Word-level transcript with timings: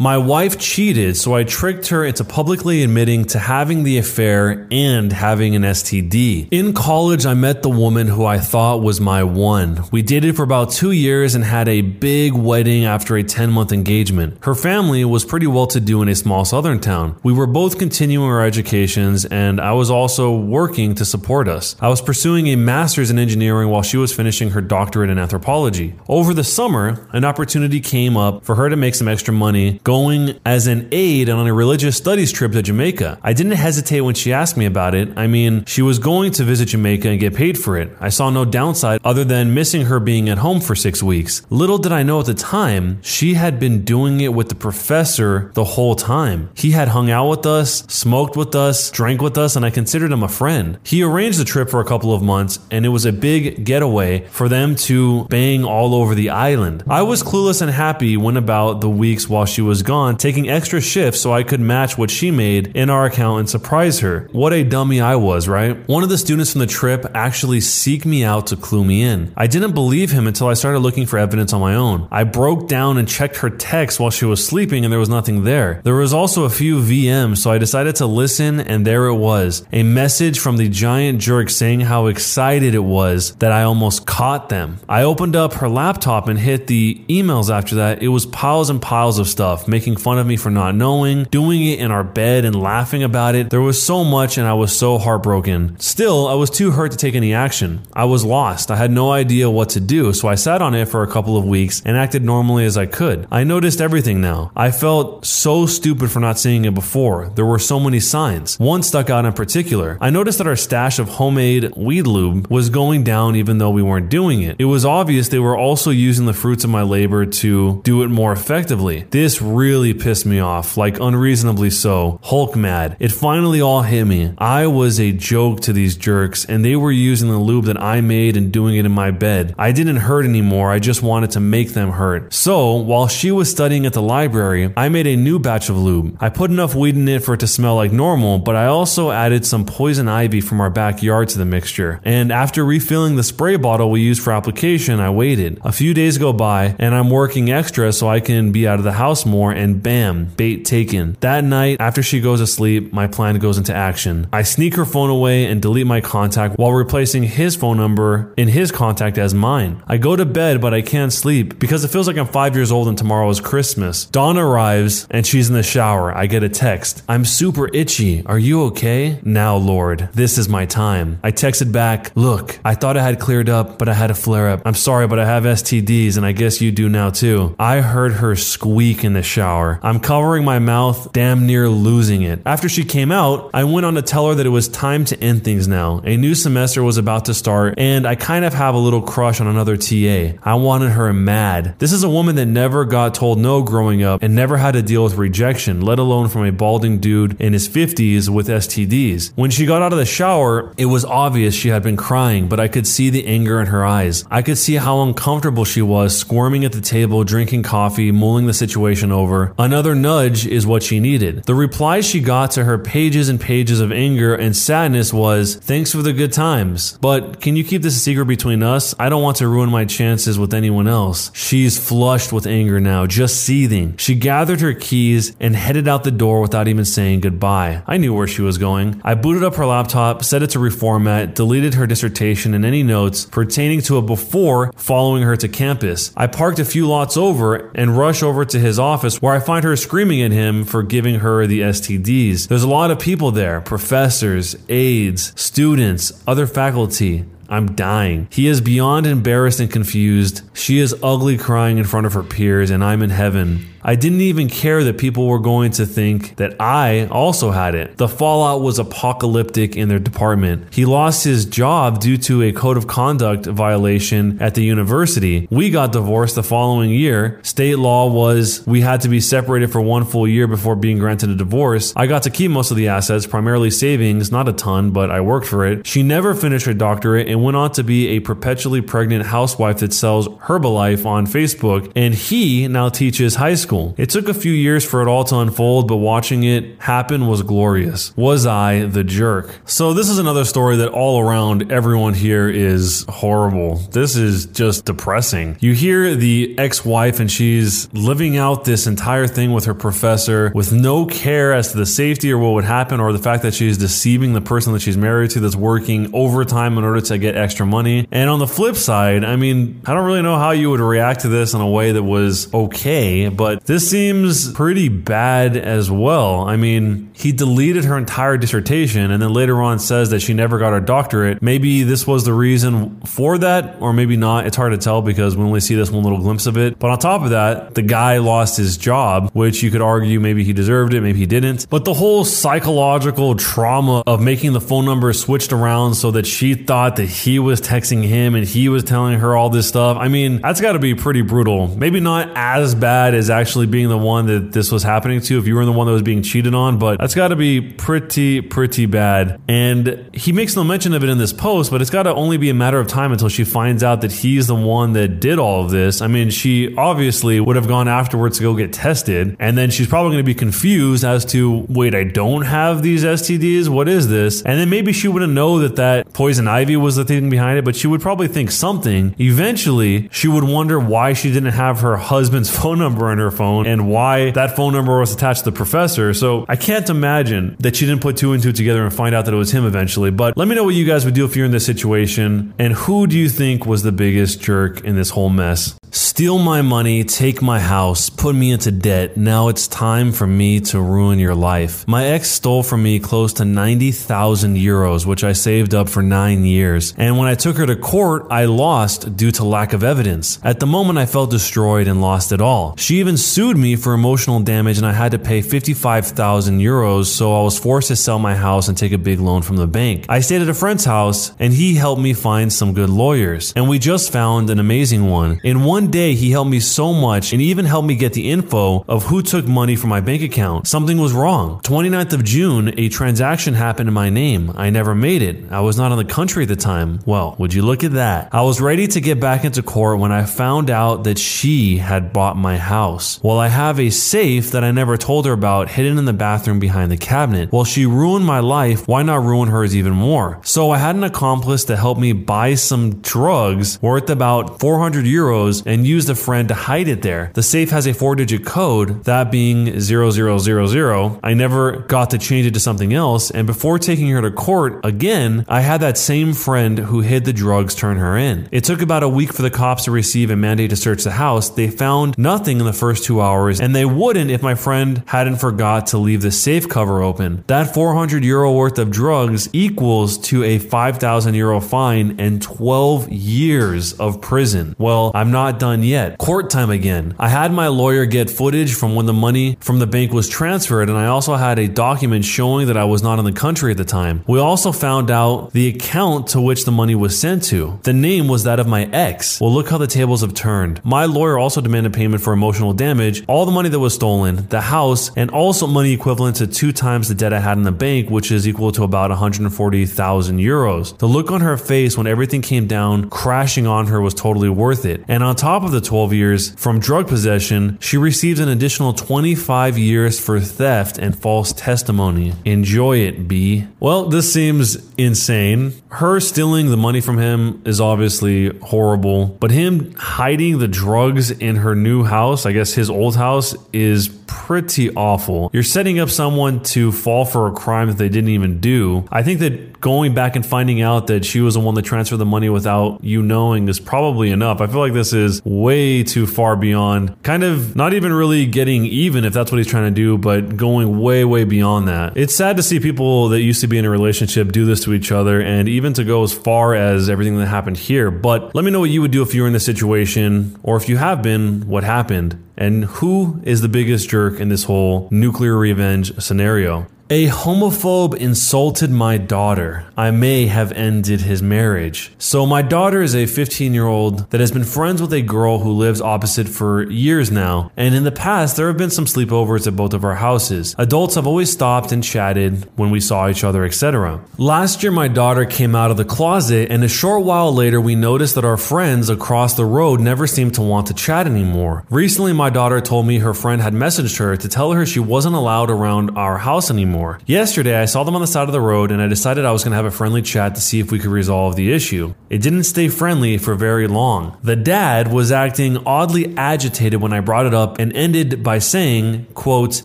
My 0.00 0.16
wife 0.16 0.60
cheated, 0.60 1.16
so 1.16 1.34
I 1.34 1.42
tricked 1.42 1.88
her 1.88 2.04
into 2.04 2.22
publicly 2.22 2.84
admitting 2.84 3.24
to 3.26 3.40
having 3.40 3.82
the 3.82 3.98
affair 3.98 4.68
and 4.70 5.12
having 5.12 5.56
an 5.56 5.62
STD. 5.62 6.46
In 6.52 6.72
college, 6.72 7.26
I 7.26 7.34
met 7.34 7.64
the 7.64 7.68
woman 7.68 8.06
who 8.06 8.24
I 8.24 8.38
thought 8.38 8.80
was 8.80 9.00
my 9.00 9.24
one. 9.24 9.82
We 9.90 10.02
dated 10.02 10.36
for 10.36 10.44
about 10.44 10.70
two 10.70 10.92
years 10.92 11.34
and 11.34 11.42
had 11.42 11.68
a 11.68 11.80
big 11.80 12.32
wedding 12.32 12.84
after 12.84 13.16
a 13.16 13.24
10 13.24 13.50
month 13.50 13.72
engagement. 13.72 14.38
Her 14.44 14.54
family 14.54 15.04
was 15.04 15.24
pretty 15.24 15.48
well 15.48 15.66
to 15.66 15.80
do 15.80 16.00
in 16.00 16.08
a 16.08 16.14
small 16.14 16.44
southern 16.44 16.78
town. 16.78 17.18
We 17.24 17.32
were 17.32 17.48
both 17.48 17.80
continuing 17.80 18.30
our 18.30 18.44
educations, 18.44 19.24
and 19.24 19.60
I 19.60 19.72
was 19.72 19.90
also 19.90 20.38
working 20.38 20.94
to 20.94 21.04
support 21.04 21.48
us. 21.48 21.74
I 21.80 21.88
was 21.88 22.00
pursuing 22.00 22.46
a 22.46 22.54
master's 22.54 23.10
in 23.10 23.18
engineering 23.18 23.68
while 23.68 23.82
she 23.82 23.96
was 23.96 24.14
finishing 24.14 24.50
her 24.50 24.60
doctorate 24.60 25.10
in 25.10 25.18
anthropology. 25.18 25.96
Over 26.06 26.34
the 26.34 26.44
summer, 26.44 27.04
an 27.12 27.24
opportunity 27.24 27.80
came 27.80 28.16
up 28.16 28.44
for 28.44 28.54
her 28.54 28.68
to 28.68 28.76
make 28.76 28.94
some 28.94 29.08
extra 29.08 29.34
money 29.34 29.80
going 29.88 30.38
as 30.44 30.66
an 30.66 30.86
aide 30.92 31.30
on 31.30 31.46
a 31.46 31.54
religious 31.54 31.96
studies 31.96 32.30
trip 32.30 32.52
to 32.52 32.60
Jamaica. 32.60 33.18
I 33.22 33.32
didn't 33.32 33.52
hesitate 33.52 34.02
when 34.02 34.14
she 34.14 34.34
asked 34.34 34.54
me 34.54 34.66
about 34.66 34.94
it. 34.94 35.08
I 35.16 35.26
mean, 35.26 35.64
she 35.64 35.80
was 35.80 35.98
going 35.98 36.30
to 36.32 36.44
visit 36.44 36.66
Jamaica 36.66 37.08
and 37.08 37.18
get 37.18 37.34
paid 37.34 37.56
for 37.56 37.78
it. 37.78 37.90
I 37.98 38.10
saw 38.10 38.28
no 38.28 38.44
downside 38.44 39.00
other 39.02 39.24
than 39.24 39.54
missing 39.54 39.86
her 39.86 39.98
being 39.98 40.28
at 40.28 40.36
home 40.36 40.60
for 40.60 40.74
six 40.74 41.02
weeks. 41.02 41.40
Little 41.48 41.78
did 41.78 41.90
I 41.90 42.02
know 42.02 42.20
at 42.20 42.26
the 42.26 42.34
time, 42.34 43.02
she 43.02 43.32
had 43.32 43.58
been 43.58 43.82
doing 43.82 44.20
it 44.20 44.34
with 44.34 44.50
the 44.50 44.54
professor 44.54 45.50
the 45.54 45.64
whole 45.64 45.96
time. 45.96 46.50
He 46.54 46.72
had 46.72 46.88
hung 46.88 47.10
out 47.10 47.30
with 47.30 47.46
us, 47.46 47.84
smoked 47.88 48.36
with 48.36 48.54
us, 48.54 48.90
drank 48.90 49.22
with 49.22 49.38
us, 49.38 49.56
and 49.56 49.64
I 49.64 49.70
considered 49.70 50.12
him 50.12 50.22
a 50.22 50.28
friend. 50.28 50.78
He 50.84 51.02
arranged 51.02 51.40
the 51.40 51.46
trip 51.46 51.70
for 51.70 51.80
a 51.80 51.86
couple 51.86 52.12
of 52.12 52.20
months, 52.20 52.58
and 52.70 52.84
it 52.84 52.90
was 52.90 53.06
a 53.06 53.12
big 53.12 53.64
getaway 53.64 54.26
for 54.26 54.50
them 54.50 54.76
to 54.88 55.24
bang 55.28 55.64
all 55.64 55.94
over 55.94 56.14
the 56.14 56.28
island. 56.28 56.84
I 56.86 57.00
was 57.00 57.22
clueless 57.22 57.62
and 57.62 57.70
happy 57.70 58.18
when 58.18 58.36
about 58.36 58.82
the 58.82 58.90
weeks 58.90 59.30
while 59.30 59.46
she 59.46 59.62
was 59.62 59.77
was 59.78 59.84
gone, 59.84 60.16
taking 60.16 60.48
extra 60.48 60.80
shifts 60.80 61.20
so 61.20 61.32
I 61.32 61.44
could 61.44 61.60
match 61.60 61.96
what 61.96 62.10
she 62.10 62.32
made 62.32 62.76
in 62.76 62.90
our 62.90 63.04
account 63.04 63.38
and 63.38 63.48
surprise 63.48 64.00
her. 64.00 64.28
What 64.32 64.52
a 64.52 64.64
dummy 64.64 65.00
I 65.00 65.14
was, 65.14 65.46
right? 65.46 65.86
One 65.88 66.02
of 66.02 66.08
the 66.08 66.18
students 66.18 66.50
from 66.50 66.58
the 66.58 66.66
trip 66.66 67.06
actually 67.14 67.60
seeked 67.60 68.04
me 68.04 68.24
out 68.24 68.48
to 68.48 68.56
clue 68.56 68.84
me 68.84 69.02
in. 69.02 69.32
I 69.36 69.46
didn't 69.46 69.74
believe 69.74 70.10
him 70.10 70.26
until 70.26 70.48
I 70.48 70.54
started 70.54 70.80
looking 70.80 71.06
for 71.06 71.16
evidence 71.16 71.52
on 71.52 71.60
my 71.60 71.76
own. 71.76 72.08
I 72.10 72.24
broke 72.24 72.66
down 72.66 72.98
and 72.98 73.06
checked 73.06 73.36
her 73.36 73.50
text 73.50 74.00
while 74.00 74.10
she 74.10 74.24
was 74.24 74.44
sleeping 74.44 74.84
and 74.84 74.90
there 74.90 74.98
was 74.98 75.08
nothing 75.08 75.44
there. 75.44 75.80
There 75.84 75.94
was 75.94 76.12
also 76.12 76.42
a 76.42 76.50
few 76.50 76.80
VMs, 76.80 77.38
so 77.38 77.52
I 77.52 77.58
decided 77.58 77.94
to 77.96 78.06
listen 78.06 78.58
and 78.58 78.84
there 78.84 79.06
it 79.06 79.14
was. 79.14 79.64
A 79.70 79.84
message 79.84 80.40
from 80.40 80.56
the 80.56 80.68
giant 80.68 81.20
jerk 81.20 81.50
saying 81.50 81.80
how 81.80 82.06
excited 82.06 82.74
it 82.74 82.80
was 82.80 83.36
that 83.36 83.52
I 83.52 83.62
almost 83.62 84.06
caught 84.06 84.48
them. 84.48 84.80
I 84.88 85.04
opened 85.04 85.36
up 85.36 85.52
her 85.54 85.68
laptop 85.68 86.26
and 86.26 86.36
hit 86.36 86.66
the 86.66 87.00
emails 87.08 87.48
after 87.48 87.76
that. 87.76 88.02
It 88.02 88.08
was 88.08 88.26
piles 88.26 88.70
and 88.70 88.82
piles 88.82 89.20
of 89.20 89.28
stuff 89.28 89.67
making 89.68 89.96
fun 89.96 90.18
of 90.18 90.26
me 90.26 90.36
for 90.36 90.50
not 90.50 90.74
knowing, 90.74 91.24
doing 91.24 91.64
it 91.64 91.78
in 91.78 91.90
our 91.90 92.04
bed 92.04 92.44
and 92.44 92.60
laughing 92.60 93.02
about 93.02 93.34
it. 93.34 93.50
There 93.50 93.60
was 93.60 93.82
so 93.82 94.04
much 94.04 94.38
and 94.38 94.46
I 94.46 94.54
was 94.54 94.76
so 94.76 94.98
heartbroken. 94.98 95.78
Still, 95.78 96.26
I 96.26 96.34
was 96.34 96.50
too 96.50 96.70
hurt 96.70 96.92
to 96.92 96.98
take 96.98 97.14
any 97.14 97.34
action. 97.34 97.86
I 97.92 98.04
was 98.04 98.24
lost. 98.24 98.70
I 98.70 98.76
had 98.76 98.90
no 98.90 99.12
idea 99.12 99.50
what 99.50 99.70
to 99.70 99.80
do, 99.80 100.12
so 100.12 100.28
I 100.28 100.34
sat 100.34 100.62
on 100.62 100.74
it 100.74 100.88
for 100.88 101.02
a 101.02 101.10
couple 101.10 101.36
of 101.36 101.44
weeks 101.44 101.82
and 101.84 101.96
acted 101.96 102.24
normally 102.24 102.64
as 102.64 102.76
I 102.76 102.86
could. 102.86 103.26
I 103.30 103.44
noticed 103.44 103.80
everything 103.80 104.20
now. 104.20 104.50
I 104.56 104.70
felt 104.70 105.26
so 105.26 105.66
stupid 105.66 106.10
for 106.10 106.20
not 106.20 106.38
seeing 106.38 106.64
it 106.64 106.74
before. 106.74 107.28
There 107.34 107.46
were 107.46 107.58
so 107.58 107.78
many 107.78 108.00
signs. 108.00 108.58
One 108.58 108.82
stuck 108.82 109.10
out 109.10 109.24
in 109.24 109.32
particular. 109.32 109.98
I 110.00 110.10
noticed 110.10 110.38
that 110.38 110.46
our 110.46 110.56
stash 110.56 110.98
of 110.98 111.08
homemade 111.08 111.72
weed 111.76 112.06
lube 112.06 112.48
was 112.48 112.70
going 112.70 113.04
down 113.04 113.36
even 113.36 113.58
though 113.58 113.70
we 113.70 113.82
weren't 113.82 114.10
doing 114.10 114.42
it. 114.42 114.56
It 114.58 114.64
was 114.66 114.84
obvious 114.84 115.28
they 115.28 115.38
were 115.38 115.56
also 115.56 115.90
using 115.90 116.26
the 116.26 116.32
fruits 116.32 116.64
of 116.64 116.70
my 116.70 116.82
labor 116.82 117.26
to 117.26 117.80
do 117.82 118.02
it 118.02 118.08
more 118.08 118.32
effectively. 118.32 119.06
This 119.10 119.40
really 119.58 119.92
pissed 119.92 120.24
me 120.24 120.38
off, 120.38 120.76
like 120.76 121.00
unreasonably 121.00 121.70
so. 121.70 122.20
Hulk 122.22 122.54
mad. 122.54 122.96
It 123.00 123.10
finally 123.10 123.60
all 123.60 123.82
hit 123.82 124.04
me. 124.04 124.32
I 124.38 124.68
was 124.68 125.00
a 125.00 125.10
joke 125.10 125.60
to 125.62 125.72
these 125.72 125.96
jerks, 125.96 126.44
and 126.44 126.64
they 126.64 126.76
were 126.76 126.92
using 126.92 127.28
the 127.28 127.38
lube 127.38 127.64
that 127.64 127.82
I 127.82 128.00
made 128.00 128.36
and 128.36 128.52
doing 128.52 128.76
it 128.76 128.86
in 128.86 128.92
my 128.92 129.10
bed. 129.10 129.54
I 129.58 129.72
didn't 129.72 129.96
hurt 129.96 130.24
anymore, 130.24 130.70
I 130.70 130.78
just 130.78 131.02
wanted 131.02 131.32
to 131.32 131.40
make 131.40 131.70
them 131.70 131.90
hurt. 131.90 132.32
So, 132.32 132.76
while 132.76 133.08
she 133.08 133.32
was 133.32 133.50
studying 133.50 133.84
at 133.84 133.94
the 133.94 134.02
library, 134.02 134.72
I 134.76 134.88
made 134.88 135.08
a 135.08 135.16
new 135.16 135.40
batch 135.40 135.68
of 135.68 135.76
lube. 135.76 136.16
I 136.20 136.28
put 136.28 136.50
enough 136.50 136.76
weed 136.76 136.94
in 136.94 137.08
it 137.08 137.24
for 137.24 137.34
it 137.34 137.40
to 137.40 137.48
smell 137.48 137.74
like 137.74 137.92
normal, 137.92 138.38
but 138.38 138.54
I 138.54 138.66
also 138.66 139.10
added 139.10 139.44
some 139.44 139.64
poison 139.64 140.08
ivy 140.08 140.40
from 140.40 140.60
our 140.60 140.70
backyard 140.70 141.30
to 141.30 141.38
the 141.38 141.44
mixture. 141.44 142.00
And 142.04 142.30
after 142.30 142.64
refilling 142.64 143.16
the 143.16 143.24
spray 143.24 143.56
bottle 143.56 143.90
we 143.90 144.02
used 144.02 144.22
for 144.22 144.32
application, 144.32 145.00
I 145.00 145.10
waited. 145.10 145.60
A 145.64 145.72
few 145.72 145.94
days 145.94 146.16
go 146.16 146.32
by, 146.32 146.76
and 146.78 146.94
I'm 146.94 147.10
working 147.10 147.50
extra 147.50 147.92
so 147.92 148.08
I 148.08 148.20
can 148.20 148.52
be 148.52 148.68
out 148.68 148.78
of 148.78 148.84
the 148.84 148.92
house 148.92 149.26
more 149.26 149.47
more, 149.48 149.62
and 149.62 149.82
bam, 149.82 150.26
bait 150.36 150.64
taken. 150.64 151.16
That 151.20 151.44
night, 151.44 151.78
after 151.80 152.02
she 152.02 152.20
goes 152.20 152.40
to 152.40 152.46
sleep, 152.46 152.92
my 152.92 153.06
plan 153.06 153.38
goes 153.38 153.58
into 153.58 153.74
action. 153.74 154.26
I 154.32 154.42
sneak 154.42 154.74
her 154.76 154.84
phone 154.84 155.10
away 155.10 155.46
and 155.46 155.62
delete 155.62 155.86
my 155.86 156.00
contact 156.00 156.58
while 156.58 156.72
replacing 156.72 157.22
his 157.22 157.56
phone 157.56 157.76
number 157.76 158.34
in 158.36 158.48
his 158.48 158.70
contact 158.70 159.18
as 159.18 159.34
mine. 159.34 159.82
I 159.86 159.96
go 159.96 160.16
to 160.16 160.26
bed, 160.26 160.60
but 160.60 160.74
I 160.74 160.82
can't 160.82 161.12
sleep 161.12 161.58
because 161.58 161.84
it 161.84 161.88
feels 161.88 162.06
like 162.06 162.16
I'm 162.16 162.26
five 162.26 162.54
years 162.54 162.70
old 162.70 162.88
and 162.88 162.98
tomorrow 162.98 163.28
is 163.30 163.40
Christmas. 163.40 164.06
Dawn 164.06 164.38
arrives 164.38 165.06
and 165.10 165.26
she's 165.26 165.48
in 165.48 165.54
the 165.54 165.62
shower. 165.62 166.14
I 166.14 166.26
get 166.26 166.42
a 166.42 166.48
text. 166.48 167.02
I'm 167.08 167.24
super 167.24 167.68
itchy. 167.74 168.24
Are 168.26 168.38
you 168.38 168.64
okay? 168.64 169.20
Now, 169.22 169.56
Lord, 169.56 170.10
this 170.12 170.38
is 170.38 170.48
my 170.48 170.66
time. 170.66 171.20
I 171.22 171.32
texted 171.32 171.72
back, 171.72 172.12
Look, 172.14 172.58
I 172.64 172.74
thought 172.74 172.96
I 172.96 173.02
had 173.02 173.20
cleared 173.20 173.48
up, 173.48 173.78
but 173.78 173.88
I 173.88 173.94
had 173.94 174.10
a 174.10 174.14
flare 174.14 174.48
up. 174.48 174.62
I'm 174.64 174.74
sorry, 174.74 175.06
but 175.06 175.18
I 175.18 175.26
have 175.26 175.44
STDs 175.44 176.16
and 176.16 176.26
I 176.26 176.32
guess 176.32 176.60
you 176.60 176.70
do 176.70 176.88
now 176.88 177.10
too. 177.10 177.54
I 177.58 177.80
heard 177.80 178.14
her 178.14 178.36
squeak 178.36 179.04
in 179.04 179.12
the 179.14 179.22
shower. 179.28 179.78
I'm 179.82 180.00
covering 180.00 180.44
my 180.44 180.58
mouth, 180.58 181.12
damn 181.12 181.46
near 181.46 181.68
losing 181.68 182.22
it. 182.22 182.40
After 182.46 182.68
she 182.68 182.84
came 182.84 183.12
out, 183.12 183.50
I 183.52 183.64
went 183.64 183.86
on 183.86 183.94
to 183.94 184.02
tell 184.02 184.28
her 184.28 184.34
that 184.34 184.46
it 184.46 184.50
was 184.50 184.68
time 184.68 185.04
to 185.06 185.20
end 185.20 185.44
things 185.44 185.68
now. 185.68 186.00
A 186.04 186.16
new 186.16 186.34
semester 186.34 186.82
was 186.82 186.96
about 186.96 187.26
to 187.26 187.34
start, 187.34 187.74
and 187.78 188.06
I 188.06 188.14
kind 188.14 188.44
of 188.44 188.54
have 188.54 188.74
a 188.74 188.78
little 188.78 189.02
crush 189.02 189.40
on 189.40 189.46
another 189.46 189.76
TA. 189.76 190.38
I 190.42 190.54
wanted 190.54 190.90
her 190.90 191.12
mad. 191.12 191.78
This 191.78 191.92
is 191.92 192.02
a 192.02 192.08
woman 192.08 192.36
that 192.36 192.46
never 192.46 192.84
got 192.84 193.14
told 193.14 193.38
no 193.38 193.62
growing 193.62 194.02
up 194.02 194.22
and 194.22 194.34
never 194.34 194.56
had 194.56 194.72
to 194.72 194.82
deal 194.82 195.04
with 195.04 195.16
rejection, 195.16 195.82
let 195.82 195.98
alone 195.98 196.28
from 196.28 196.46
a 196.46 196.52
balding 196.52 196.98
dude 196.98 197.40
in 197.40 197.52
his 197.52 197.68
50s 197.68 198.28
with 198.28 198.48
STDs. 198.48 199.32
When 199.36 199.50
she 199.50 199.66
got 199.66 199.82
out 199.82 199.92
of 199.92 199.98
the 199.98 200.06
shower, 200.06 200.72
it 200.78 200.86
was 200.86 201.04
obvious 201.04 201.54
she 201.54 201.68
had 201.68 201.82
been 201.82 201.96
crying, 201.96 202.48
but 202.48 202.60
I 202.60 202.68
could 202.68 202.86
see 202.86 203.10
the 203.10 203.26
anger 203.26 203.60
in 203.60 203.66
her 203.66 203.84
eyes. 203.84 204.24
I 204.30 204.40
could 204.42 204.58
see 204.58 204.76
how 204.76 205.02
uncomfortable 205.02 205.64
she 205.64 205.82
was, 205.82 206.16
squirming 206.16 206.64
at 206.64 206.72
the 206.72 206.80
table, 206.80 207.24
drinking 207.24 207.64
coffee, 207.64 208.10
mulling 208.10 208.46
the 208.46 208.54
situation 208.54 209.12
over. 209.12 209.17
Another 209.58 209.94
nudge 209.94 210.46
is 210.46 210.66
what 210.66 210.82
she 210.82 211.00
needed. 211.00 211.44
The 211.44 211.54
reply 211.54 212.00
she 212.00 212.20
got 212.20 212.52
to 212.52 212.64
her 212.64 212.78
pages 212.78 213.28
and 213.28 213.40
pages 213.40 213.80
of 213.80 213.92
anger 213.92 214.34
and 214.34 214.56
sadness 214.56 215.12
was, 215.12 215.56
Thanks 215.56 215.92
for 215.92 216.02
the 216.02 216.12
good 216.12 216.32
times. 216.32 216.98
But 217.00 217.40
can 217.40 217.56
you 217.56 217.64
keep 217.64 217.82
this 217.82 217.96
a 217.96 217.98
secret 217.98 218.26
between 218.26 218.62
us? 218.62 218.94
I 218.98 219.08
don't 219.08 219.22
want 219.22 219.38
to 219.38 219.48
ruin 219.48 219.70
my 219.70 219.84
chances 219.84 220.38
with 220.38 220.54
anyone 220.54 220.86
else. 220.86 221.30
She's 221.34 221.78
flushed 221.78 222.32
with 222.32 222.46
anger 222.46 222.80
now, 222.80 223.06
just 223.06 223.42
seething. 223.42 223.96
She 223.96 224.14
gathered 224.14 224.60
her 224.60 224.74
keys 224.74 225.34
and 225.40 225.56
headed 225.56 225.88
out 225.88 226.04
the 226.04 226.10
door 226.10 226.40
without 226.40 226.68
even 226.68 226.84
saying 226.84 227.20
goodbye. 227.20 227.82
I 227.86 227.96
knew 227.96 228.14
where 228.14 228.26
she 228.26 228.42
was 228.42 228.58
going. 228.58 229.00
I 229.04 229.14
booted 229.14 229.42
up 229.42 229.56
her 229.56 229.66
laptop, 229.66 230.24
set 230.24 230.42
it 230.42 230.50
to 230.50 230.58
reformat, 230.58 231.34
deleted 231.34 231.74
her 231.74 231.86
dissertation 231.86 232.54
and 232.54 232.64
any 232.64 232.82
notes 232.82 233.26
pertaining 233.26 233.80
to 233.82 233.98
it 233.98 234.06
before 234.06 234.72
following 234.76 235.22
her 235.22 235.36
to 235.36 235.48
campus. 235.48 236.12
I 236.16 236.26
parked 236.26 236.58
a 236.58 236.64
few 236.64 236.86
lots 236.86 237.16
over 237.16 237.70
and 237.74 237.96
rushed 237.96 238.22
over 238.22 238.44
to 238.44 238.58
his 238.58 238.78
office 238.78 239.07
office 239.08 239.22
where 239.22 239.34
I 239.34 239.40
find 239.40 239.64
her 239.64 239.76
screaming 239.76 240.22
at 240.22 240.32
him 240.32 240.64
for 240.64 240.82
giving 240.82 241.20
her 241.20 241.46
the 241.46 241.60
STDs. 241.60 242.48
There's 242.48 242.62
a 242.62 242.68
lot 242.68 242.90
of 242.90 242.98
people 242.98 243.30
there 243.30 243.60
professors, 243.60 244.56
aides, 244.68 245.32
students, 245.40 246.22
other 246.26 246.46
faculty. 246.46 247.24
I'm 247.50 247.74
dying. 247.74 248.28
He 248.30 248.46
is 248.46 248.60
beyond 248.60 249.06
embarrassed 249.06 249.58
and 249.60 249.70
confused. 249.70 250.42
She 250.52 250.78
is 250.78 250.94
ugly 251.02 251.38
crying 251.38 251.78
in 251.78 251.84
front 251.84 252.06
of 252.06 252.12
her 252.12 252.22
peers, 252.22 252.68
and 252.70 252.84
I'm 252.84 253.00
in 253.00 253.08
heaven. 253.08 253.66
I 253.88 253.94
didn't 253.94 254.20
even 254.20 254.50
care 254.50 254.84
that 254.84 254.98
people 254.98 255.26
were 255.28 255.38
going 255.38 255.70
to 255.70 255.86
think 255.86 256.36
that 256.36 256.60
I 256.60 257.06
also 257.06 257.50
had 257.50 257.74
it. 257.74 257.96
The 257.96 258.06
fallout 258.06 258.60
was 258.60 258.78
apocalyptic 258.78 259.76
in 259.76 259.88
their 259.88 259.98
department. 259.98 260.74
He 260.74 260.84
lost 260.84 261.24
his 261.24 261.46
job 261.46 261.98
due 261.98 262.18
to 262.18 262.42
a 262.42 262.52
code 262.52 262.76
of 262.76 262.86
conduct 262.86 263.46
violation 263.46 264.42
at 264.42 264.54
the 264.54 264.62
university. 264.62 265.48
We 265.50 265.70
got 265.70 265.92
divorced 265.92 266.34
the 266.34 266.42
following 266.42 266.90
year. 266.90 267.40
State 267.42 267.78
law 267.78 268.10
was 268.10 268.62
we 268.66 268.82
had 268.82 269.00
to 269.00 269.08
be 269.08 269.20
separated 269.20 269.72
for 269.72 269.80
one 269.80 270.04
full 270.04 270.28
year 270.28 270.46
before 270.46 270.76
being 270.76 270.98
granted 270.98 271.30
a 271.30 271.34
divorce. 271.34 271.94
I 271.96 272.06
got 272.06 272.24
to 272.24 272.30
keep 272.30 272.50
most 272.50 272.70
of 272.70 272.76
the 272.76 272.88
assets, 272.88 273.26
primarily 273.26 273.70
savings, 273.70 274.30
not 274.30 274.50
a 274.50 274.52
ton, 274.52 274.90
but 274.90 275.10
I 275.10 275.22
worked 275.22 275.46
for 275.46 275.64
it. 275.64 275.86
She 275.86 276.02
never 276.02 276.34
finished 276.34 276.66
her 276.66 276.74
doctorate 276.74 277.26
and 277.26 277.42
went 277.42 277.56
on 277.56 277.72
to 277.72 277.82
be 277.82 278.08
a 278.08 278.20
perpetually 278.20 278.82
pregnant 278.82 279.24
housewife 279.24 279.78
that 279.78 279.94
sells 279.94 280.28
Herbalife 280.28 281.06
on 281.06 281.26
Facebook, 281.26 281.90
and 281.96 282.12
he 282.14 282.68
now 282.68 282.90
teaches 282.90 283.36
high 283.36 283.54
school 283.54 283.77
It 283.96 284.10
took 284.10 284.28
a 284.28 284.34
few 284.34 284.52
years 284.52 284.84
for 284.84 285.02
it 285.02 285.08
all 285.08 285.24
to 285.24 285.38
unfold, 285.38 285.88
but 285.88 285.96
watching 285.96 286.44
it 286.44 286.80
happen 286.80 287.26
was 287.26 287.42
glorious. 287.42 288.16
Was 288.16 288.46
I 288.46 288.84
the 288.86 289.04
jerk? 289.04 289.60
So, 289.64 289.94
this 289.94 290.08
is 290.08 290.18
another 290.18 290.44
story 290.44 290.76
that 290.76 290.90
all 290.90 291.20
around 291.20 291.72
everyone 291.72 292.14
here 292.14 292.48
is 292.48 293.04
horrible. 293.08 293.76
This 293.92 294.16
is 294.16 294.46
just 294.46 294.84
depressing. 294.84 295.56
You 295.60 295.72
hear 295.72 296.14
the 296.14 296.54
ex 296.58 296.84
wife, 296.84 297.20
and 297.20 297.30
she's 297.30 297.92
living 297.92 298.36
out 298.36 298.64
this 298.64 298.86
entire 298.86 299.26
thing 299.26 299.52
with 299.52 299.64
her 299.66 299.74
professor 299.74 300.50
with 300.54 300.72
no 300.72 301.06
care 301.06 301.52
as 301.52 301.72
to 301.72 301.78
the 301.78 301.86
safety 301.86 302.32
or 302.32 302.38
what 302.38 302.52
would 302.54 302.64
happen, 302.64 303.00
or 303.00 303.12
the 303.12 303.18
fact 303.18 303.42
that 303.42 303.54
she's 303.54 303.78
deceiving 303.78 304.32
the 304.32 304.40
person 304.40 304.72
that 304.72 304.80
she's 304.80 304.96
married 304.96 305.30
to 305.30 305.40
that's 305.40 305.56
working 305.56 306.10
overtime 306.14 306.78
in 306.78 306.84
order 306.84 307.00
to 307.00 307.18
get 307.18 307.36
extra 307.36 307.66
money. 307.66 308.06
And 308.10 308.30
on 308.30 308.38
the 308.38 308.46
flip 308.46 308.76
side, 308.76 309.24
I 309.24 309.36
mean, 309.36 309.80
I 309.86 309.94
don't 309.94 310.06
really 310.06 310.22
know 310.22 310.36
how 310.36 310.50
you 310.50 310.70
would 310.70 310.80
react 310.80 311.20
to 311.20 311.28
this 311.28 311.54
in 311.54 311.60
a 311.60 311.68
way 311.68 311.92
that 311.92 312.02
was 312.02 312.52
okay, 312.52 313.28
but 313.28 313.57
this 313.64 313.88
seems 313.88 314.52
pretty 314.52 314.88
bad 314.88 315.56
as 315.56 315.90
well. 315.90 316.48
I 316.48 316.56
mean, 316.56 317.10
he 317.14 317.32
deleted 317.32 317.84
her 317.84 317.98
entire 317.98 318.36
dissertation 318.36 319.10
and 319.10 319.20
then 319.20 319.32
later 319.32 319.60
on 319.60 319.78
says 319.78 320.10
that 320.10 320.20
she 320.20 320.34
never 320.34 320.58
got 320.58 320.72
her 320.72 320.80
doctorate. 320.80 321.42
Maybe 321.42 321.82
this 321.82 322.06
was 322.06 322.24
the 322.24 322.32
reason 322.32 323.00
for 323.02 323.38
that, 323.38 323.80
or 323.80 323.92
maybe 323.92 324.16
not. 324.16 324.46
It's 324.46 324.56
hard 324.56 324.72
to 324.72 324.78
tell 324.78 325.02
because 325.02 325.36
we 325.36 325.44
only 325.44 325.60
see 325.60 325.74
this 325.74 325.90
one 325.90 326.02
little 326.02 326.18
glimpse 326.18 326.46
of 326.46 326.56
it. 326.56 326.78
But 326.78 326.90
on 326.90 326.98
top 326.98 327.22
of 327.22 327.30
that, 327.30 327.74
the 327.74 327.82
guy 327.82 328.18
lost 328.18 328.56
his 328.56 328.76
job, 328.76 329.30
which 329.32 329.62
you 329.62 329.70
could 329.70 329.82
argue 329.82 330.20
maybe 330.20 330.44
he 330.44 330.52
deserved 330.52 330.94
it, 330.94 331.00
maybe 331.00 331.18
he 331.18 331.26
didn't. 331.26 331.68
But 331.68 331.84
the 331.84 331.94
whole 331.94 332.24
psychological 332.24 333.34
trauma 333.34 334.02
of 334.06 334.22
making 334.22 334.52
the 334.52 334.60
phone 334.60 334.84
number 334.84 335.12
switched 335.12 335.52
around 335.52 335.94
so 335.94 336.10
that 336.12 336.26
she 336.26 336.54
thought 336.54 336.96
that 336.96 337.06
he 337.06 337.38
was 337.38 337.60
texting 337.60 338.04
him 338.04 338.34
and 338.34 338.46
he 338.46 338.68
was 338.68 338.84
telling 338.84 339.18
her 339.18 339.36
all 339.36 339.50
this 339.50 339.68
stuff. 339.68 339.96
I 339.98 340.08
mean, 340.08 340.40
that's 340.40 340.60
got 340.60 340.72
to 340.72 340.78
be 340.78 340.94
pretty 340.94 341.22
brutal. 341.22 341.68
Maybe 341.68 342.00
not 342.00 342.30
as 342.36 342.74
bad 342.74 343.14
as 343.14 343.30
actually 343.30 343.47
being 343.66 343.88
the 343.88 343.98
one 343.98 344.26
that 344.26 344.52
this 344.52 344.70
was 344.70 344.82
happening 344.82 345.20
to 345.22 345.38
if 345.38 345.46
you 345.46 345.54
were 345.54 345.64
the 345.64 345.72
one 345.72 345.86
that 345.86 345.92
was 345.92 346.02
being 346.02 346.22
cheated 346.22 346.54
on, 346.54 346.78
but 346.78 346.98
that's 346.98 347.14
got 347.14 347.28
to 347.28 347.36
be 347.36 347.60
pretty, 347.60 348.40
pretty 348.40 348.86
bad. 348.86 349.40
And 349.48 350.08
he 350.12 350.32
makes 350.32 350.56
no 350.56 350.64
mention 350.64 350.94
of 350.94 351.02
it 351.02 351.08
in 351.08 351.18
this 351.18 351.32
post, 351.32 351.70
but 351.70 351.80
it's 351.80 351.90
got 351.90 352.04
to 352.04 352.14
only 352.14 352.36
be 352.36 352.50
a 352.50 352.54
matter 352.54 352.78
of 352.78 352.86
time 352.86 353.12
until 353.12 353.28
she 353.28 353.44
finds 353.44 353.82
out 353.82 354.00
that 354.02 354.12
he's 354.12 354.46
the 354.46 354.54
one 354.54 354.92
that 354.94 355.20
did 355.20 355.38
all 355.38 355.64
of 355.64 355.70
this. 355.70 356.00
I 356.00 356.06
mean, 356.06 356.30
she 356.30 356.74
obviously 356.76 357.40
would 357.40 357.56
have 357.56 357.68
gone 357.68 357.88
afterwards 357.88 358.38
to 358.38 358.42
go 358.42 358.54
get 358.54 358.72
tested, 358.72 359.36
and 359.38 359.56
then 359.56 359.70
she's 359.70 359.86
probably 359.86 360.12
going 360.12 360.24
to 360.24 360.26
be 360.26 360.34
confused 360.34 361.04
as 361.04 361.24
to, 361.26 361.66
wait, 361.68 361.94
I 361.94 362.04
don't 362.04 362.42
have 362.42 362.82
these 362.82 363.04
STDs? 363.04 363.68
What 363.68 363.88
is 363.88 364.08
this? 364.08 364.42
And 364.42 364.58
then 364.58 364.70
maybe 364.70 364.92
she 364.92 365.08
wouldn't 365.08 365.32
know 365.32 365.58
that 365.60 365.76
that 365.76 366.12
poison 366.12 366.48
ivy 366.48 366.76
was 366.76 366.96
the 366.96 367.04
thing 367.04 367.30
behind 367.30 367.58
it, 367.58 367.64
but 367.64 367.76
she 367.76 367.86
would 367.86 368.00
probably 368.00 368.28
think 368.28 368.50
something. 368.50 369.14
Eventually, 369.18 370.08
she 370.12 370.28
would 370.28 370.44
wonder 370.44 370.78
why 370.78 371.12
she 371.12 371.32
didn't 371.32 371.52
have 371.52 371.80
her 371.80 371.96
husband's 371.96 372.50
phone 372.58 372.78
number 372.78 373.12
in 373.12 373.18
her 373.18 373.30
phone 373.38 373.66
and 373.66 373.88
why 373.88 374.32
that 374.32 374.56
phone 374.56 374.72
number 374.74 374.98
was 375.00 375.14
attached 375.14 375.44
to 375.44 375.50
the 375.50 375.56
professor. 375.56 376.12
So 376.12 376.44
I 376.48 376.56
can't 376.56 376.90
imagine 376.90 377.56
that 377.60 377.76
she 377.76 377.86
didn't 377.86 378.02
put 378.02 378.16
two 378.16 378.32
and 378.32 378.42
two 378.42 378.52
together 378.52 378.84
and 378.84 378.92
find 378.92 379.14
out 379.14 379.24
that 379.24 379.34
it 379.34 379.38
was 379.38 379.50
him 379.50 379.64
eventually. 379.64 380.10
But 380.10 380.36
let 380.36 380.48
me 380.48 380.54
know 380.54 380.64
what 380.64 380.74
you 380.74 380.84
guys 380.84 381.04
would 381.04 381.14
do 381.14 381.24
if 381.24 381.36
you're 381.36 381.46
in 381.46 381.52
this 381.52 381.64
situation 381.64 382.52
and 382.58 382.72
who 382.74 383.06
do 383.06 383.16
you 383.16 383.28
think 383.28 383.64
was 383.64 383.82
the 383.82 383.92
biggest 383.92 384.40
jerk 384.40 384.84
in 384.84 384.96
this 384.96 385.10
whole 385.10 385.30
mess? 385.30 385.77
Steal 385.98 386.38
my 386.38 386.62
money, 386.62 387.02
take 387.02 387.42
my 387.42 387.58
house, 387.58 388.08
put 388.08 388.32
me 388.32 388.52
into 388.52 388.70
debt. 388.70 389.16
Now 389.16 389.48
it's 389.48 389.66
time 389.66 390.12
for 390.12 390.28
me 390.28 390.60
to 390.60 390.80
ruin 390.80 391.18
your 391.18 391.34
life. 391.34 391.86
My 391.88 392.04
ex 392.04 392.30
stole 392.30 392.62
from 392.62 392.84
me 392.84 393.00
close 393.00 393.32
to 393.34 393.44
90,000 393.44 394.56
euros, 394.56 395.06
which 395.06 395.24
I 395.24 395.32
saved 395.32 395.74
up 395.74 395.88
for 395.88 396.00
nine 396.00 396.44
years. 396.44 396.94
And 396.96 397.18
when 397.18 397.26
I 397.26 397.34
took 397.34 397.56
her 397.56 397.66
to 397.66 397.74
court, 397.74 398.28
I 398.30 398.44
lost 398.44 399.16
due 399.16 399.32
to 399.32 399.44
lack 399.44 399.72
of 399.72 399.82
evidence. 399.82 400.38
At 400.44 400.60
the 400.60 400.66
moment, 400.66 401.00
I 401.00 401.06
felt 401.06 401.32
destroyed 401.32 401.88
and 401.88 402.00
lost 402.00 402.30
it 402.30 402.40
all. 402.40 402.76
She 402.76 403.00
even 403.00 403.16
sued 403.16 403.56
me 403.56 403.74
for 403.74 403.92
emotional 403.92 404.38
damage 404.38 404.78
and 404.78 404.86
I 404.86 404.92
had 404.92 405.10
to 405.10 405.18
pay 405.18 405.42
55,000 405.42 406.60
euros, 406.60 407.06
so 407.06 407.40
I 407.40 407.42
was 407.42 407.58
forced 407.58 407.88
to 407.88 407.96
sell 407.96 408.20
my 408.20 408.36
house 408.36 408.68
and 408.68 408.78
take 408.78 408.92
a 408.92 408.98
big 408.98 409.18
loan 409.18 409.42
from 409.42 409.56
the 409.56 409.66
bank. 409.66 410.06
I 410.08 410.20
stayed 410.20 410.42
at 410.42 410.48
a 410.48 410.54
friend's 410.54 410.84
house 410.84 411.32
and 411.40 411.52
he 411.52 411.74
helped 411.74 412.00
me 412.00 412.12
find 412.12 412.52
some 412.52 412.72
good 412.72 412.88
lawyers. 412.88 413.52
And 413.56 413.68
we 413.68 413.80
just 413.80 414.12
found 414.12 414.48
an 414.48 414.60
amazing 414.60 415.10
one. 415.10 415.40
In 415.42 415.64
one 415.64 415.87
day, 415.90 416.14
he 416.14 416.30
helped 416.30 416.50
me 416.50 416.60
so 416.60 416.92
much 416.92 417.32
and 417.32 417.42
even 417.42 417.64
helped 417.64 417.88
me 417.88 417.94
get 417.94 418.12
the 418.12 418.30
info 418.30 418.84
of 418.88 419.04
who 419.06 419.22
took 419.22 419.46
money 419.46 419.76
from 419.76 419.90
my 419.90 420.00
bank 420.00 420.22
account. 420.22 420.66
Something 420.66 420.98
was 420.98 421.12
wrong. 421.12 421.60
29th 421.62 422.12
of 422.12 422.24
June, 422.24 422.74
a 422.78 422.88
transaction 422.88 423.54
happened 423.54 423.88
in 423.88 423.94
my 423.94 424.10
name. 424.10 424.52
I 424.56 424.70
never 424.70 424.94
made 424.94 425.22
it. 425.22 425.50
I 425.50 425.60
was 425.60 425.76
not 425.76 425.92
in 425.92 425.98
the 425.98 426.04
country 426.04 426.44
at 426.44 426.48
the 426.48 426.56
time. 426.56 427.00
Well, 427.06 427.36
would 427.38 427.54
you 427.54 427.62
look 427.62 427.84
at 427.84 427.92
that? 427.92 428.28
I 428.32 428.42
was 428.42 428.60
ready 428.60 428.86
to 428.88 429.00
get 429.00 429.20
back 429.20 429.44
into 429.44 429.62
court 429.62 429.98
when 429.98 430.12
I 430.12 430.24
found 430.24 430.70
out 430.70 431.04
that 431.04 431.18
she 431.18 431.78
had 431.78 432.12
bought 432.12 432.36
my 432.36 432.56
house. 432.56 433.22
Well, 433.22 433.38
I 433.38 433.48
have 433.48 433.80
a 433.80 433.90
safe 433.90 434.52
that 434.52 434.64
I 434.64 434.70
never 434.70 434.96
told 434.96 435.26
her 435.26 435.32
about 435.32 435.70
hidden 435.70 435.98
in 435.98 436.04
the 436.04 436.12
bathroom 436.12 436.58
behind 436.58 436.90
the 436.90 436.96
cabinet. 436.96 437.52
Well, 437.52 437.64
she 437.64 437.86
ruined 437.86 438.24
my 438.24 438.40
life. 438.40 438.86
Why 438.86 439.02
not 439.02 439.22
ruin 439.22 439.48
hers 439.48 439.76
even 439.76 439.92
more? 439.92 440.40
So 440.42 440.70
I 440.70 440.78
had 440.78 440.96
an 440.96 441.04
accomplice 441.04 441.64
to 441.64 441.76
help 441.76 441.98
me 441.98 442.12
buy 442.12 442.54
some 442.54 443.00
drugs 443.00 443.80
worth 443.82 444.10
about 444.10 444.60
400 444.60 445.04
euros 445.04 445.62
and 445.68 445.86
used 445.86 446.08
a 446.08 446.14
friend 446.14 446.48
to 446.48 446.54
hide 446.54 446.88
it 446.88 447.02
there. 447.02 447.30
The 447.34 447.42
safe 447.42 447.70
has 447.70 447.86
a 447.86 447.92
four 447.92 448.16
digit 448.16 448.44
code, 448.44 449.04
that 449.04 449.30
being 449.30 449.78
0000. 449.78 451.20
I 451.22 451.34
never 451.34 451.80
got 451.82 452.10
to 452.10 452.18
change 452.18 452.46
it 452.46 452.54
to 452.54 452.60
something 452.60 452.94
else, 452.94 453.30
and 453.30 453.46
before 453.46 453.78
taking 453.78 454.08
her 454.08 454.22
to 454.22 454.30
court 454.30 454.84
again, 454.84 455.44
I 455.46 455.60
had 455.60 455.82
that 455.82 455.98
same 455.98 456.32
friend 456.32 456.78
who 456.78 457.00
hid 457.00 457.26
the 457.26 457.32
drugs 457.32 457.74
turn 457.74 457.98
her 457.98 458.16
in. 458.16 458.48
It 458.50 458.64
took 458.64 458.80
about 458.80 459.02
a 459.02 459.08
week 459.08 459.32
for 459.32 459.42
the 459.42 459.50
cops 459.50 459.84
to 459.84 459.90
receive 459.90 460.30
a 460.30 460.36
mandate 460.36 460.70
to 460.70 460.76
search 460.76 461.04
the 461.04 461.10
house. 461.10 461.50
They 461.50 461.68
found 461.68 462.16
nothing 462.16 462.58
in 462.58 462.64
the 462.64 462.72
first 462.72 463.04
two 463.04 463.20
hours, 463.20 463.60
and 463.60 463.76
they 463.76 463.84
wouldn't 463.84 464.30
if 464.30 464.42
my 464.42 464.54
friend 464.54 465.02
hadn't 465.06 465.36
forgot 465.36 465.88
to 465.88 465.98
leave 465.98 466.22
the 466.22 466.32
safe 466.32 466.68
cover 466.68 467.02
open. 467.02 467.44
That 467.46 467.74
400 467.74 468.24
euro 468.24 468.52
worth 468.52 468.78
of 468.78 468.90
drugs 468.90 469.50
equals 469.52 470.16
to 470.28 470.44
a 470.44 470.58
5,000 470.58 471.34
euro 471.34 471.60
fine 471.60 472.18
and 472.18 472.40
12 472.40 473.10
years 473.10 473.92
of 473.94 474.22
prison. 474.22 474.74
Well, 474.78 475.10
I'm 475.14 475.30
not 475.30 475.57
done 475.58 475.82
yet. 475.82 476.18
Court 476.18 476.50
time 476.50 476.70
again. 476.70 477.14
I 477.18 477.28
had 477.28 477.52
my 477.52 477.68
lawyer 477.68 478.06
get 478.06 478.30
footage 478.30 478.74
from 478.74 478.94
when 478.94 479.06
the 479.06 479.12
money 479.12 479.56
from 479.60 479.78
the 479.78 479.86
bank 479.86 480.12
was 480.12 480.28
transferred, 480.28 480.88
and 480.88 480.98
I 480.98 481.06
also 481.06 481.34
had 481.34 481.58
a 481.58 481.68
document 481.68 482.24
showing 482.24 482.66
that 482.68 482.76
I 482.76 482.84
was 482.84 483.02
not 483.02 483.18
in 483.18 483.24
the 483.24 483.32
country 483.32 483.70
at 483.70 483.76
the 483.76 483.84
time. 483.84 484.24
We 484.26 484.38
also 484.38 484.72
found 484.72 485.10
out 485.10 485.52
the 485.52 485.68
account 485.68 486.28
to 486.28 486.40
which 486.40 486.64
the 486.64 486.72
money 486.72 486.94
was 486.94 487.18
sent 487.18 487.42
to. 487.44 487.80
The 487.82 487.92
name 487.92 488.28
was 488.28 488.44
that 488.44 488.60
of 488.60 488.66
my 488.66 488.84
ex. 488.92 489.40
Well, 489.40 489.52
look 489.52 489.68
how 489.68 489.78
the 489.78 489.86
tables 489.86 490.20
have 490.20 490.34
turned. 490.34 490.84
My 490.84 491.04
lawyer 491.04 491.38
also 491.38 491.60
demanded 491.60 491.92
payment 491.92 492.22
for 492.22 492.32
emotional 492.32 492.72
damage, 492.72 493.24
all 493.26 493.46
the 493.46 493.52
money 493.52 493.68
that 493.68 493.80
was 493.80 493.94
stolen, 493.94 494.46
the 494.48 494.60
house, 494.60 495.10
and 495.16 495.30
also 495.30 495.66
money 495.66 495.92
equivalent 495.92 496.36
to 496.36 496.46
two 496.46 496.72
times 496.72 497.08
the 497.08 497.14
debt 497.14 497.32
I 497.32 497.40
had 497.40 497.58
in 497.58 497.64
the 497.64 497.72
bank, 497.72 498.10
which 498.10 498.30
is 498.30 498.46
equal 498.46 498.72
to 498.72 498.84
about 498.84 499.10
140,000 499.10 500.38
euros. 500.38 500.96
The 500.98 501.08
look 501.08 501.30
on 501.30 501.40
her 501.40 501.56
face 501.56 501.96
when 501.96 502.06
everything 502.06 502.42
came 502.42 502.66
down 502.66 503.10
crashing 503.10 503.66
on 503.66 503.86
her 503.88 504.00
was 504.00 504.14
totally 504.14 504.48
worth 504.48 504.84
it. 504.84 505.04
And 505.08 505.22
on 505.22 505.36
top 505.36 505.47
top 505.48 505.62
of 505.62 505.70
the 505.70 505.80
12 505.80 506.12
years 506.12 506.50
from 506.56 506.78
drug 506.78 507.08
possession, 507.08 507.78
she 507.80 507.96
received 507.96 508.38
an 508.38 508.50
additional 508.50 508.92
25 508.92 509.78
years 509.78 510.20
for 510.20 510.38
theft 510.38 510.98
and 510.98 511.18
false 511.18 511.54
testimony. 511.54 512.34
Enjoy 512.44 512.98
it, 512.98 513.26
B. 513.26 513.66
Well, 513.80 514.10
this 514.10 514.30
seems 514.30 514.76
insane. 514.98 515.72
Her 515.88 516.20
stealing 516.20 516.68
the 516.68 516.76
money 516.76 517.00
from 517.00 517.16
him 517.16 517.62
is 517.64 517.80
obviously 517.80 518.50
horrible, 518.58 519.38
but 519.40 519.50
him 519.50 519.94
hiding 519.94 520.58
the 520.58 520.68
drugs 520.68 521.30
in 521.30 521.56
her 521.56 521.74
new 521.74 522.04
house, 522.04 522.44
I 522.44 522.52
guess 522.52 522.74
his 522.74 522.90
old 522.90 523.16
house, 523.16 523.56
is 523.72 524.08
pretty 524.26 524.94
awful. 524.94 525.50
You're 525.54 525.62
setting 525.62 525.98
up 525.98 526.10
someone 526.10 526.62
to 526.74 526.92
fall 526.92 527.24
for 527.24 527.48
a 527.48 527.52
crime 527.52 527.88
that 527.88 527.96
they 527.96 528.10
didn't 528.10 528.30
even 528.30 528.60
do. 528.60 529.08
I 529.10 529.22
think 529.22 529.40
that 529.40 529.80
going 529.80 530.14
back 530.14 530.36
and 530.36 530.44
finding 530.44 530.82
out 530.82 531.06
that 531.06 531.24
she 531.24 531.40
was 531.40 531.54
the 531.54 531.60
one 531.60 531.74
that 531.74 531.82
transferred 531.82 532.18
the 532.18 532.26
money 532.26 532.48
without 532.48 533.02
you 533.02 533.22
knowing 533.22 533.68
is 533.68 533.80
probably 533.80 534.30
enough. 534.30 534.60
I 534.60 534.66
feel 534.66 534.80
like 534.80 534.92
this 534.92 535.12
is 535.12 535.37
way 535.44 536.02
too 536.02 536.26
far 536.26 536.56
beyond 536.56 537.22
kind 537.22 537.44
of 537.44 537.76
not 537.76 537.94
even 537.94 538.12
really 538.12 538.46
getting 538.46 538.84
even 538.86 539.24
if 539.24 539.32
that's 539.32 539.50
what 539.50 539.58
he's 539.58 539.66
trying 539.66 539.92
to 539.92 539.94
do, 539.94 540.18
but 540.18 540.56
going 540.56 541.00
way, 541.00 541.24
way 541.24 541.44
beyond 541.44 541.88
that. 541.88 542.16
It's 542.16 542.34
sad 542.34 542.56
to 542.56 542.62
see 542.62 542.80
people 542.80 543.28
that 543.28 543.40
used 543.40 543.60
to 543.60 543.66
be 543.66 543.78
in 543.78 543.84
a 543.84 543.90
relationship 543.90 544.52
do 544.52 544.64
this 544.64 544.82
to 544.84 544.94
each 544.94 545.12
other 545.12 545.40
and 545.40 545.68
even 545.68 545.92
to 545.94 546.04
go 546.04 546.22
as 546.22 546.32
far 546.32 546.74
as 546.74 547.08
everything 547.08 547.38
that 547.38 547.46
happened 547.46 547.76
here. 547.76 548.10
But 548.10 548.54
let 548.54 548.64
me 548.64 548.70
know 548.70 548.80
what 548.80 548.90
you 548.90 549.00
would 549.00 549.10
do 549.10 549.22
if 549.22 549.34
you 549.34 549.42
were 549.42 549.46
in 549.48 549.52
this 549.52 549.66
situation 549.66 550.58
or 550.62 550.76
if 550.76 550.88
you 550.88 550.96
have 550.96 551.22
been, 551.22 551.66
what 551.68 551.84
happened 551.84 552.42
and 552.56 552.84
who 552.84 553.40
is 553.44 553.60
the 553.60 553.68
biggest 553.68 554.10
jerk 554.10 554.40
in 554.40 554.48
this 554.48 554.64
whole 554.64 555.08
nuclear 555.10 555.56
revenge 555.56 556.12
scenario. 556.20 556.86
A 557.10 557.28
homophobe 557.28 558.14
insulted 558.14 558.90
my 558.90 559.16
daughter. 559.16 559.86
I 559.96 560.10
may 560.10 560.46
have 560.48 560.72
ended 560.72 561.22
his 561.22 561.40
marriage. 561.40 562.12
So, 562.18 562.44
my 562.44 562.60
daughter 562.60 563.00
is 563.00 563.14
a 563.14 563.24
15 563.24 563.72
year 563.72 563.86
old 563.86 564.30
that 564.30 564.42
has 564.42 564.52
been 564.52 564.64
friends 564.64 565.00
with 565.00 565.14
a 565.14 565.22
girl 565.22 565.60
who 565.60 565.72
lives 565.72 566.02
opposite 566.02 566.50
for 566.50 566.82
years 566.90 567.30
now. 567.30 567.72
And 567.78 567.94
in 567.94 568.04
the 568.04 568.12
past, 568.12 568.58
there 568.58 568.66
have 568.66 568.76
been 568.76 568.90
some 568.90 569.06
sleepovers 569.06 569.66
at 569.66 569.74
both 569.74 569.94
of 569.94 570.04
our 570.04 570.16
houses. 570.16 570.74
Adults 570.76 571.14
have 571.14 571.26
always 571.26 571.50
stopped 571.50 571.92
and 571.92 572.04
chatted 572.04 572.68
when 572.76 572.90
we 572.90 573.00
saw 573.00 573.26
each 573.30 573.42
other, 573.42 573.64
etc. 573.64 574.22
Last 574.36 574.82
year, 574.82 574.92
my 574.92 575.08
daughter 575.08 575.46
came 575.46 575.74
out 575.74 575.90
of 575.90 575.96
the 575.96 576.04
closet, 576.04 576.70
and 576.70 576.84
a 576.84 576.88
short 576.88 577.24
while 577.24 577.54
later, 577.54 577.80
we 577.80 577.94
noticed 577.94 578.34
that 578.34 578.44
our 578.44 578.58
friends 578.58 579.08
across 579.08 579.54
the 579.54 579.64
road 579.64 579.98
never 579.98 580.26
seemed 580.26 580.54
to 580.56 580.62
want 580.62 580.86
to 580.88 580.94
chat 580.94 581.26
anymore. 581.26 581.86
Recently, 581.88 582.34
my 582.34 582.50
daughter 582.50 582.82
told 582.82 583.06
me 583.06 583.20
her 583.20 583.32
friend 583.32 583.62
had 583.62 583.72
messaged 583.72 584.18
her 584.18 584.36
to 584.36 584.48
tell 584.48 584.72
her 584.72 584.84
she 584.84 585.00
wasn't 585.00 585.34
allowed 585.34 585.70
around 585.70 586.10
our 586.10 586.36
house 586.36 586.68
anymore. 586.98 587.20
Yesterday, 587.26 587.80
I 587.80 587.84
saw 587.84 588.04
them 588.04 588.14
on 588.14 588.20
the 588.20 588.26
side 588.26 588.48
of 588.48 588.52
the 588.52 588.60
road 588.60 588.90
and 588.90 589.00
I 589.00 589.06
decided 589.06 589.44
I 589.44 589.52
was 589.52 589.62
going 589.62 589.72
to 589.72 589.76
have 589.76 589.84
a 589.84 589.90
friendly 589.90 590.22
chat 590.22 590.54
to 590.56 590.60
see 590.60 590.80
if 590.80 590.90
we 590.90 590.98
could 590.98 591.10
resolve 591.10 591.56
the 591.56 591.72
issue. 591.72 592.14
It 592.30 592.42
didn't 592.42 592.64
stay 592.64 592.88
friendly 592.88 593.38
for 593.38 593.54
very 593.54 593.86
long. 593.86 594.36
The 594.42 594.56
dad 594.56 595.10
was 595.12 595.32
acting 595.32 595.78
oddly 595.86 596.36
agitated 596.36 597.00
when 597.00 597.12
I 597.12 597.20
brought 597.20 597.46
it 597.46 597.54
up 597.54 597.78
and 597.78 597.92
ended 597.94 598.42
by 598.42 598.58
saying, 598.58 599.26
quote, 599.34 599.82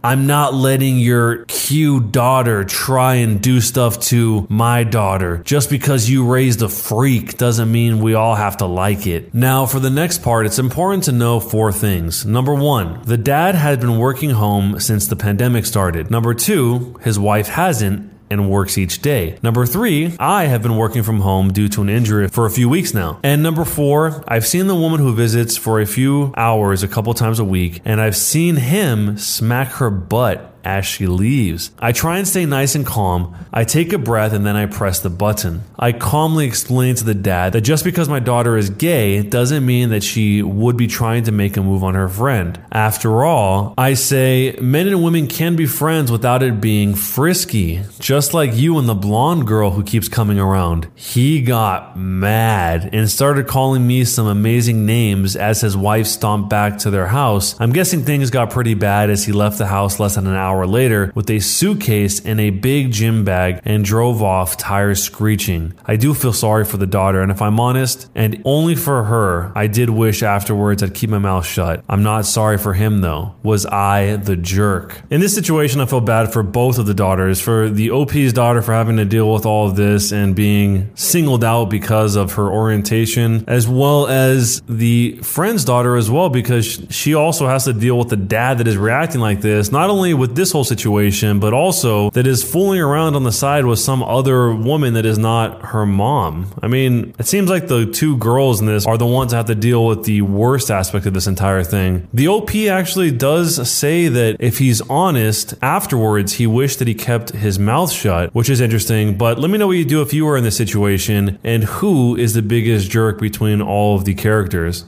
I'm 0.04 0.28
not 0.28 0.54
letting 0.54 0.98
your 0.98 1.46
cute 1.46 2.12
daughter 2.12 2.64
try 2.64 3.16
and 3.16 3.42
do 3.42 3.62
stuff 3.62 4.00
to 4.02 4.46
my 4.50 4.84
daughter. 4.84 5.38
Just 5.46 5.70
because 5.70 6.10
you 6.10 6.30
raised 6.30 6.62
a 6.62 6.70
freak 6.70 7.38
doesn't 7.38 7.72
mean 7.72 8.00
we 8.00 8.14
all 8.14 8.36
have 8.36 8.58
to 8.58 8.66
like 8.66 9.08
it. 9.08 9.34
Now, 9.34 9.66
for 9.66 9.80
the 9.80 9.90
next 9.90 10.22
part, 10.22 10.46
it's 10.46 10.60
important 10.60 11.04
to 11.06 11.12
know 11.12 11.40
four 11.40 11.72
things. 11.72 12.26
Number 12.26 12.54
one, 12.54 13.02
the 13.04 13.18
dad 13.18 13.56
had 13.56 13.80
been 13.80 13.98
working 13.98 14.32
home 14.32 14.80
since 14.80 15.08
the 15.08 15.16
pandemic 15.16 15.66
started. 15.66 16.12
Number 16.12 16.34
two, 16.34 17.00
his 17.02 17.18
wife 17.18 17.48
hasn't 17.48 18.13
and 18.30 18.50
works 18.50 18.78
each 18.78 19.02
day. 19.02 19.38
Number 19.44 19.66
three, 19.66 20.16
I 20.20 20.46
have 20.46 20.62
been 20.62 20.78
working 20.78 21.04
from 21.04 21.22
home 21.22 21.52
due 21.52 21.68
to 21.70 21.82
an 21.82 21.90
injury 21.90 22.28
for 22.28 22.46
a 22.46 22.52
few 22.52 22.70
weeks 22.70 22.94
now. 22.94 23.20
And 23.24 23.44
number 23.44 23.66
four, 23.66 24.24
I've 24.28 24.46
seen 24.46 24.68
the 24.68 24.76
woman 24.76 25.00
who 25.00 25.14
visits 25.14 25.58
for 25.58 25.80
a 25.80 25.86
few 25.86 26.34
hours 26.36 26.84
a 26.84 26.88
couple 26.88 27.14
times 27.14 27.40
a 27.40 27.46
week, 27.46 27.82
and 27.86 28.00
I've 28.02 28.16
seen 28.16 28.56
him 28.56 29.18
smack 29.18 29.74
her 29.74 29.90
butt 29.90 30.53
as 30.64 30.86
she 30.86 31.08
leaves. 31.08 31.72
I 31.80 31.92
try 31.92 32.18
and 32.18 32.28
stay 32.28 32.46
nice 32.46 32.76
and 32.76 32.86
calm. 32.86 33.36
I 33.52 33.64
take 33.64 33.94
a 33.94 33.98
breath 33.98 34.34
and 34.34 34.46
then 34.46 34.56
I 34.56 34.66
press 34.66 35.00
the 35.00 35.10
button. 35.10 35.64
I 35.78 35.92
calmly 35.92 36.46
explain 36.46 36.96
to 36.96 37.04
the 37.04 37.14
dad 37.14 37.54
that 37.54 37.62
just 37.62 37.84
because 37.84 38.10
my 38.10 38.20
daughter 38.20 38.58
is 38.58 38.70
gay 38.70 39.22
doesn't 39.22 39.66
mean 39.66 39.90
that 39.90 40.04
she 40.04 40.42
would 40.42 40.78
be 40.78 40.88
trying 40.88 41.24
to 41.26 41.32
make 41.32 41.58
a 41.58 41.62
move 41.62 41.84
on 41.84 41.96
her 41.96 42.10
friend. 42.10 42.60
After 42.72 43.24
all, 43.24 43.74
I 43.78 43.94
say 43.94 44.58
men 44.62 44.88
and 44.88 45.04
women 45.04 45.28
can 45.28 45.56
be 45.56 45.66
friends 45.66 46.12
without 46.12 46.44
it 46.44 46.62
being 46.62 46.96
frisky, 46.96 47.82
just 48.00 48.34
like 48.34 48.56
you 48.56 48.78
and 48.78 48.88
the 48.88 48.96
blonde 48.96 49.48
girl 49.48 49.72
who 49.72 49.84
keeps 49.84 50.08
coming 50.08 50.40
around. 50.40 50.88
He 50.96 51.42
got 51.42 51.98
mad 51.98 52.90
and 52.94 53.10
started 53.10 53.48
calling 53.48 53.86
me 53.86 54.06
some 54.06 54.28
amazing 54.28 54.86
names 54.86 55.36
as 55.36 55.62
his 55.62 55.76
wife 55.76 56.08
stomped 56.08 56.50
back 56.50 56.78
to 56.80 56.90
their 56.90 57.08
house. 57.08 57.60
I'm 57.60 57.74
guessing 57.74 58.04
things 58.04 58.30
got 58.30 58.52
pretty 58.52 58.74
bad 58.74 59.10
as 59.10 59.26
he 59.26 59.32
left 59.32 59.58
the 59.58 59.68
house 59.68 60.00
less 60.00 60.16
than 60.16 60.28
an 60.28 60.36
hour 60.36 60.53
hour 60.54 60.68
later 60.68 61.12
with 61.16 61.30
a 61.30 61.40
suitcase 61.40 62.24
and 62.24 62.40
a 62.40 62.52
big 62.52 62.92
gym 62.92 63.24
bag 63.24 63.60
and 63.66 63.84
drove 63.84 64.22
off, 64.22 64.58
tires 64.58 65.02
screeching. 65.02 65.74
I 65.86 65.96
do 65.96 66.14
feel 66.14 66.34
sorry 66.34 66.66
for 66.66 66.78
the 66.78 66.86
daughter, 66.86 67.22
and 67.22 67.32
if 67.32 67.42
I'm 67.42 67.60
honest, 67.60 68.10
and 68.14 68.42
only 68.46 68.76
for 68.76 69.06
her, 69.06 69.52
I 69.56 69.68
did 69.68 69.90
wish 69.90 70.22
afterwards 70.22 70.84
I'd 70.84 70.94
keep 70.94 71.10
my 71.10 71.18
mouth 71.18 71.46
shut. 71.46 71.84
I'm 71.90 72.04
not 72.04 72.26
sorry 72.26 72.58
for 72.58 72.74
him 72.74 73.02
though. 73.02 73.36
Was 73.44 73.66
I 73.66 74.18
the 74.18 74.36
jerk? 74.36 75.02
In 75.10 75.22
this 75.22 75.34
situation, 75.34 75.82
I 75.82 75.86
feel 75.86 76.02
bad 76.02 76.32
for 76.32 76.44
both 76.44 76.78
of 76.78 76.86
the 76.86 76.94
daughters. 76.94 77.42
For 77.42 77.70
the 77.70 77.90
OP's 77.90 78.34
daughter 78.34 78.62
for 78.62 78.74
having 78.74 78.98
to 78.98 79.06
deal 79.06 79.32
with 79.34 79.46
all 79.46 79.68
of 79.68 79.76
this 79.76 80.12
and 80.12 80.36
being 80.36 80.96
singled 80.96 81.44
out 81.44 81.66
because 81.70 82.16
of 82.16 82.34
her 82.34 82.48
orientation, 82.48 83.44
as 83.48 83.68
well 83.68 84.08
as 84.08 84.62
the 84.68 85.18
friend's 85.24 85.66
daughter 85.66 85.96
as 85.96 86.10
well, 86.10 86.30
because 86.30 86.86
she 86.90 87.14
also 87.14 87.48
has 87.48 87.66
to 87.66 87.74
deal 87.74 87.98
with 87.98 88.10
the 88.10 88.18
dad 88.18 88.58
that 88.60 88.68
is 88.68 88.78
reacting 88.78 89.22
like 89.22 89.42
this, 89.42 89.72
not 89.72 89.90
only 89.90 90.14
with 90.14 90.36
this 90.36 90.43
this 90.44 90.52
whole 90.52 90.66
situation, 90.66 91.40
but 91.40 91.54
also 91.54 92.10
that 92.10 92.28
is 92.28 92.44
fooling 92.44 92.82
around 92.82 93.16
on 93.16 93.24
the 93.24 93.32
side 93.32 93.66
with 93.66 93.80
some 93.80 94.04
other 94.04 94.54
woman 94.54 94.94
that 94.94 95.06
is 95.06 95.18
not 95.18 95.62
her 95.68 95.86
mom. 95.86 96.48
I 96.62 96.68
mean, 96.68 97.16
it 97.18 97.28
seems 97.28 97.50
like 97.50 97.70
the 97.70 97.86
two 97.86 98.18
girls 98.18 98.60
in 98.60 98.66
this 98.66 98.86
are 98.86 98.98
the 98.98 99.06
ones 99.06 99.32
that 99.32 99.38
have 99.38 99.46
to 99.46 99.56
deal 99.56 99.86
with 99.86 100.04
the 100.04 100.22
worst 100.22 100.70
aspect 100.70 101.06
of 101.06 101.14
this 101.14 101.28
entire 101.28 101.64
thing. 101.64 102.10
The 102.14 102.28
OP 102.28 102.54
actually 102.56 103.12
does 103.12 103.70
say 103.70 104.10
that 104.10 104.36
if 104.42 104.58
he's 104.58 104.82
honest, 104.82 105.54
afterwards 105.62 106.34
he 106.34 106.46
wished 106.46 106.80
that 106.80 106.90
he 106.90 106.94
kept 106.94 107.30
his 107.30 107.58
mouth 107.58 107.90
shut, 107.90 108.36
which 108.36 108.50
is 108.50 108.60
interesting. 108.60 109.18
But 109.18 109.40
let 109.40 109.50
me 109.50 109.58
know 109.58 109.68
what 109.68 109.78
you 109.78 109.86
do 109.86 110.02
if 110.02 110.14
you 110.14 110.26
were 110.26 110.36
in 110.36 110.44
this 110.44 110.58
situation 110.58 111.40
and 111.42 111.64
who 111.64 112.18
is 112.18 112.34
the 112.34 112.42
biggest 112.42 112.92
jerk 112.92 113.22
between 113.22 113.62
all 113.62 113.96
of 113.96 114.04
the 114.04 114.14
characters. 114.14 114.84